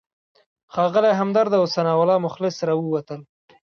[0.73, 3.21] ښاغلی همدرد او ثناالله مخلص راووتل.